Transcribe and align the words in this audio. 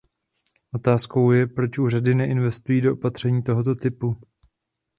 Otázkou 0.71 1.31
je, 1.31 1.47
proč 1.47 1.79
úřady 1.79 2.15
neinvestují 2.15 2.81
do 2.81 2.93
opatření 2.93 3.43
tohoto 3.43 3.75
typu. 3.75 4.17